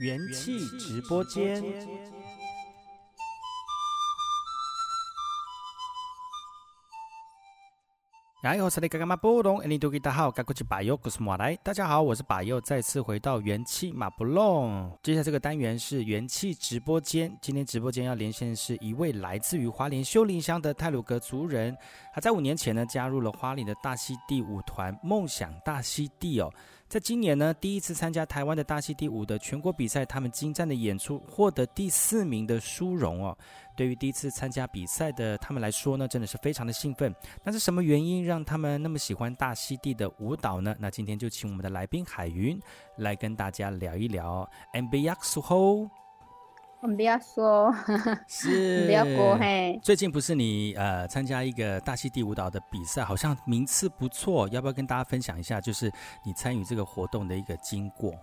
[0.00, 1.62] 元气直播间。
[8.42, 9.62] 然后是那个干嘛不懂？
[9.68, 11.54] 印度给大家好，赶快去把右，我是马来。
[11.56, 14.90] 大家好，我是把右，再次回到元气马不弄。
[15.02, 17.36] 接下来这个单元是元气直播间。
[17.42, 21.76] 今天直播间要连线的是一位来自于花莲秀林乡的泰鲁格族人。
[22.14, 26.50] 他在五年前呢，加入了花莲的大溪地舞团梦想大溪地哦。
[26.90, 33.38] 在今年呢，第一次参加台湾的大溪地舞的全国比赛，他们精湛的演出获得第四名的殊荣哦。
[33.76, 37.14] 对于第一次参加比赛的他们来说呢，真的是非常的兴奋。
[37.44, 40.74] 那是什么原因让他们那么喜欢大溪地的舞蹈呢？
[40.80, 42.60] 那今天就请我们的来宾海云
[42.96, 44.50] 来跟大家聊一聊。
[44.74, 45.14] And be y
[46.82, 47.70] 我们不要说，
[48.26, 49.78] 是不要过嘿。
[49.82, 55.60] 最近不是你呃参加一个大溪地舞蹈的比赛，好像名次不错，要不要跟大家分享一下？
[55.60, 55.92] 就是
[56.24, 58.14] 你参与这个活动的一个经过。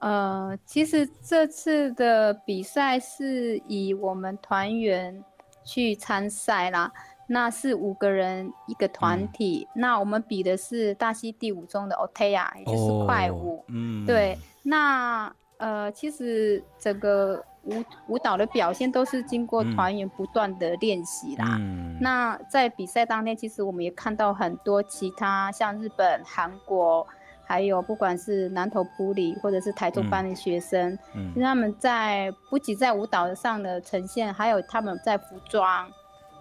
[0.00, 5.24] 呃，其实这次的比赛是以我们团员
[5.64, 6.92] 去参赛啦，
[7.26, 13.56] 那是五个人一个团体，嗯、那我们比的是大溪地舞中的 Oteya，也就是快舞。
[13.56, 15.34] 哦、嗯，对，那。
[15.58, 21.56] 呃，其实整个舞舞蹈的表现都是经过团员不断的练习啦。
[21.58, 21.96] 嗯。
[22.00, 27.06] 那在比赛当天，其实我们也看到很多其他像日本、韩国，
[27.44, 35.86] 还有不管是南投普里或者是台中班的学生，嗯，嗯他们在不仅在舞蹈上的呈现，还有他们在服装，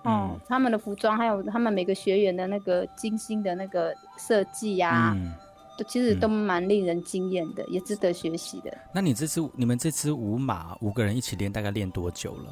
[0.03, 5.13] 哦，嗯他们的服装，还有他们每个学员的那个精心的那个设计呀。
[5.15, 5.33] 嗯
[5.85, 8.77] 其实都蛮令人惊艳的，嗯、也值得学习的。
[8.93, 12.51] 那你这支你们这支舞马五个人一起练，大概练多久了？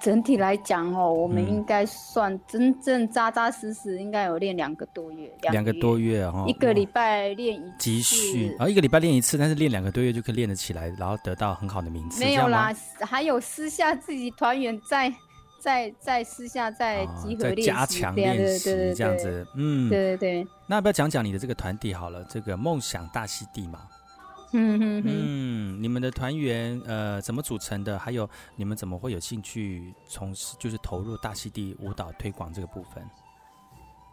[0.00, 5.28] 整体来讲哦，我们应该算真正扎扎实实，应该有练两个多月。
[5.50, 7.74] 两个多月哦，一个礼拜练一次。
[7.78, 12.22] 集训，然后、哦、一个礼拜练一次，但是练两个多月就可以练得起来，然后得到很好的名次。
[12.22, 15.12] 没有啦，还有私下自己团员在。
[15.58, 20.46] 在在私下再集合练习，加强练习这样子，嗯，对对对。
[20.66, 22.24] 那要不要讲讲你的这个团体好了？
[22.24, 23.80] 这个梦想大溪地嘛，
[24.52, 27.98] 嗯嗯嗯，你们的团员呃怎么组成的？
[27.98, 33.02] 还有你们怎么会有兴趣从事就是投入大溪地舞蹈推广这个部分？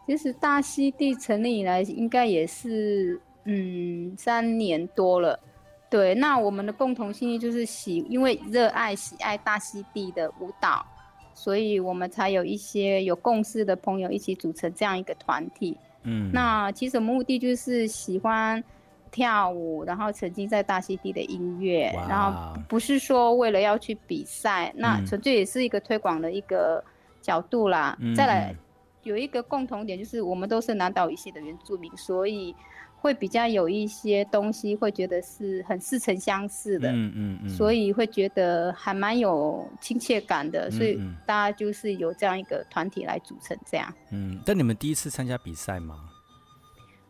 [0.06, 5.38] 其实大溪地成立以来应该也是嗯三年多了，
[5.90, 6.14] 对。
[6.14, 10.86] 那我们的共同兴趣就是喜，因为热爱喜爱大溪地的舞蹈。
[11.36, 15.76] 所以我们才有一些有共识的朋友一起组成这样一个团体。
[16.02, 18.64] 嗯，那其实目的就是喜欢
[19.10, 26.82] 跳舞，然后沉浸在大溪地的音乐，然后不是说为了要去比赛，嗯、那纯粹也是一个推广的一个
[27.20, 27.96] 角度啦。
[28.00, 28.52] 嗯、再来
[29.02, 32.52] 有一个共同点就是我们都是南岛语系的原住民，所以。
[33.06, 43.94] 会比较有一些东西，会觉得是很似曾相识的，嗯嗯嗯，嗯所以会觉得还蛮有亲切感的，所以大家就是有这样一个团体来组成这样。
[44.10, 46.10] 嗯，但你们第一次参加比赛吗？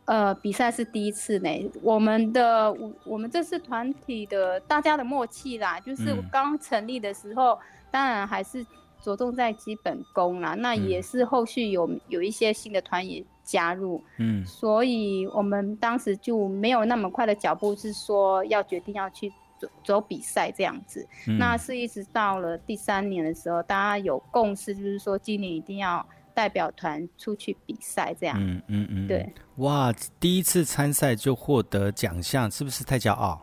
[0.04, 1.48] 呃，比赛是第一次呢。
[1.80, 7.58] 我们的我我们这次团体的大家的默契啦，就是刚成立的时候，嗯、
[7.90, 8.62] 当然还是
[9.00, 10.52] 着重在基本功啦。
[10.52, 13.24] 那也是后续有有一些新的团员。
[13.46, 21.06] 加入，嗯，所以我们当时就没有那么快的脚步，是说要决定要去走走比赛这样子。
[21.28, 28.36] 嗯、那是一直到了第三年的时候，大家有共识，就是说今年一定要代表团出去比赛这样。
[28.38, 29.32] 嗯嗯嗯，对。
[29.58, 33.40] 哇，第一次参赛就获得奖项，是不是太骄傲？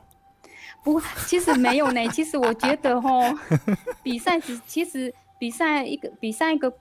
[0.83, 2.05] 不，其实没有呢。
[2.09, 3.33] 其实我觉得哦，
[4.03, 6.71] 比赛只其实比赛一个比赛一个。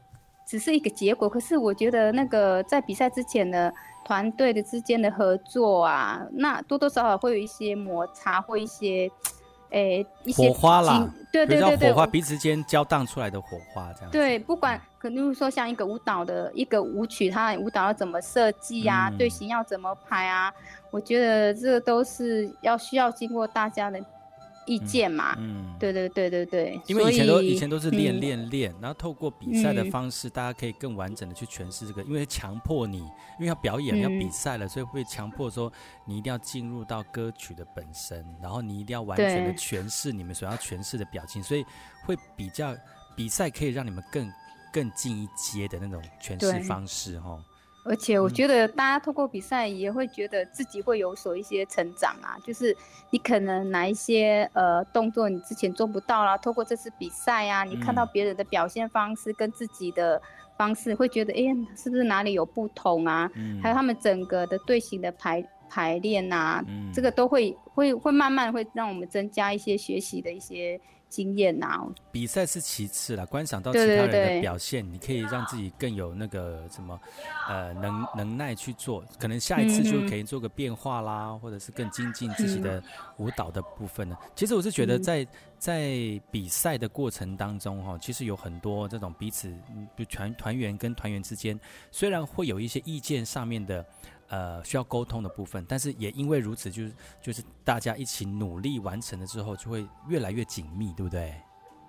[0.45, 3.73] 只是一个结果，可是我觉得那个在比赛之前的
[4.05, 9.11] 团队的之间的合作啊，那多多少少会有一些摩擦，或一些，
[9.71, 14.11] 诶、欸，一些火花啦，对对对对，火花彼此间交荡出来的火花这样。
[14.11, 20.53] 对，不管可能说像一个舞蹈的一个舞曲，它舞蹈要怎么设计啊，嗯、队形要怎么排啊，
[20.91, 23.99] 我觉得这都是要需要经过大家的。
[24.67, 35.73] 意见嘛，嗯，对对对对对，因为以前都以，前都是练练练，然后透过比赛的方式，嗯、大家可以更完整的去诠释这个，因为强迫你，因为要表演、嗯、要比赛了，所以会强迫说
[36.07, 41.65] 你一定要进入到歌曲的本身，然后你一定要完全的诠释你们所要诠释的表情，所以
[42.05, 42.77] 会比较
[43.17, 44.33] 比赛可以让你们更
[44.73, 47.39] 更进一阶的那种诠释方式哈。
[47.85, 52.77] 而且我觉得大家透过比赛也会觉得自己会有所一些成长啊，就是
[53.11, 60.21] 你可能哪一些呃动作你之前做不到啦，透过这次比赛啊，你看到别人的表现方式跟自己的
[60.57, 63.31] 方式，会觉得哎，是不是哪里有不同啊？
[63.35, 70.81] 嗯、还有他们整个的队形的排排练啊，嗯，这个都会会会慢慢会让我们增加一些学习的一些。
[71.13, 76.99] 经验呐、啊，比赛是其次啦，观赏到其他人的表现，对对对，你可以让自己更有那个什么，
[77.47, 82.83] 呃，能能耐去做，可能下一次就可以做个变化啦，嗯、或者是更精进自己的
[83.19, 84.17] 舞蹈的部分呢。
[84.35, 85.27] 其实我是觉得在，
[85.59, 85.91] 在
[86.31, 89.55] 比赛的过程当中，哈，其实有很多这种彼此，
[89.95, 91.61] 就团团员跟团员之间，
[91.91, 93.85] 虽然会有一些意见上面的。
[94.33, 101.35] 呃，需要沟通的部分，但是也因为如此，就是就是大家一起努力完成了之后，就会越来越紧密，对不对？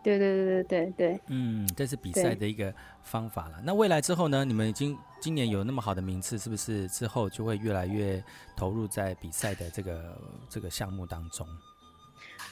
[0.04, 1.22] 对对对对对对。
[1.28, 3.62] 嗯，这是比赛的一个方法了。
[3.64, 4.44] 那未来之后呢？
[4.44, 8.22] 你们已经今年有那么好的名次，是不是之后就会越来越
[8.58, 11.48] 投入在比赛的这个这个项目当中？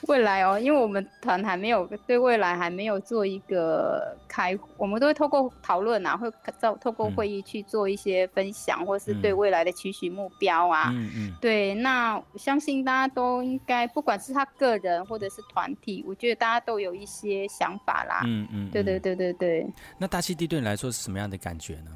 [0.07, 10.89] 未来哦，因为我们团还没有对未来还没有做一个开，我们都会透过讨论啊，会照透过会议去做一些分享，嗯、或是对未来的期许目标啊。
[10.93, 11.33] 嗯嗯。
[11.39, 18.21] 对，那我相信大家都应该，不管是他个人或者是团体，我觉得大家都有一些想法啦。
[18.25, 18.69] 嗯嗯。
[18.71, 19.67] 对对对对对。
[19.97, 21.91] 那大溪地对你来说是什么样的感觉呢？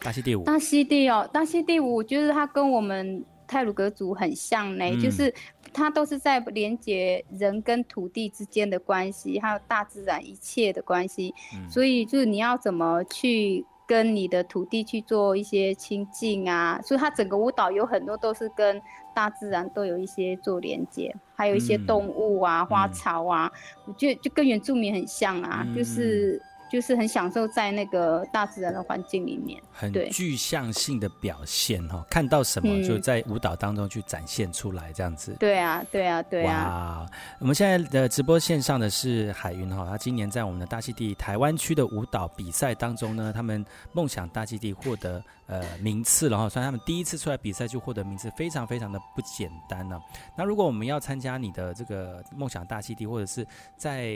[0.00, 0.44] 大溪地五。
[0.44, 5.32] 大溪地哦，大溪地五，我觉得它跟我们太鲁格族很像呢，嗯、就是。
[5.76, 11.34] 它都是在连接人跟土地之间的关系，还有大自然一切的关系。
[11.52, 16.80] 嗯、所以就是你要怎么去跟你的土地去做一些亲近啊？
[16.84, 18.80] 所以它整个舞蹈有很多都是跟
[19.12, 26.40] 大自然都有一些做连接，还有一些动物啊、嗯、花草啊，嗯、我觉得就跟原住民很像啊，嗯、就是。
[26.74, 35.30] 就是很享受在那个大自然的环境里面，很具象性的表现哈，看到什么就在舞蹈当中去展现出来，这样子。
[35.30, 35.36] 嗯。
[35.38, 37.06] 对啊，对啊，对啊。
[37.06, 45.22] 哇，我们现在的直播线上的是海云哈，他今年在我们的大溪地台湾区的舞蹈比赛当中呢，他们梦想大溪地获得。
[45.46, 50.00] 呃，名次，然后算他们第一次出来比赛就获得名次，非常非常的不简单呢、啊。
[50.34, 54.10] 那如果我们要参加你的这个梦想大溪地，或者是在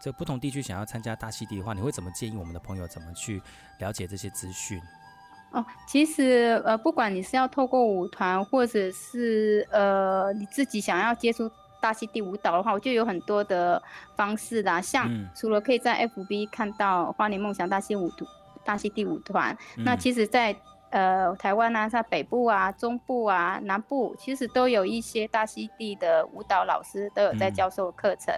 [0.00, 3.40] 这不同地区想要参加大溪地的话，你会怎么建议我们的朋友怎么去
[3.78, 4.80] 了解这些资讯？
[5.52, 11.50] 哦，其实呃，不管你是要透过舞团，或者是呃你自己想要接触
[11.80, 13.80] 大溪地舞蹈的话，我就有很多的
[14.16, 14.80] 方式啦。
[14.80, 18.10] 像除了可以在 FB 看到花莲梦想大溪舞。
[18.66, 20.58] 大溪地舞团，嗯、那其实在，在
[20.88, 28.34] 呃台湾啊，在北部啊、中部啊、南部，其实都有一些大溪地的舞蹈老师都有在教授课程，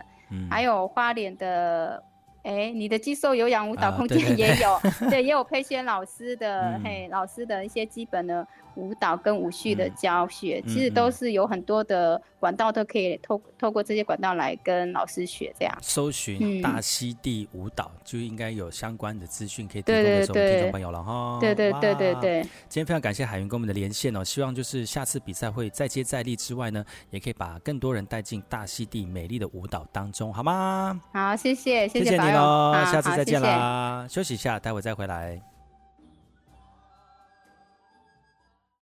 [0.51, 2.03] 还有花莲的，
[2.47, 8.47] 哎、欸，你的肌瘦有氧舞蹈空间也有，啊、对，对，对，对，也有 佩轩老师的，嗯、嘿，老师的一些基本的。
[8.77, 15.77] 舞蹈跟舞序的教学，嗯、其实都是有很多的管道都可以透透过这些管道来跟老师学，这样。
[15.83, 21.39] 搜寻大溪地舞蹈，嗯、就应该有相关的资讯可以提供给我们听众朋友了哈。
[21.41, 22.43] 对对对对对。
[22.69, 31.01] 今天非常感谢海云跟我们的连线哦，希望就是下次比赛会再接再厉之外呢，也可以把更多人带进大溪地美丽的舞蹈当中，好吗？
[31.13, 35.56] 好，谢谢，谢谢，你喽，下次再见啦，谢谢，休息一下，待会再回来。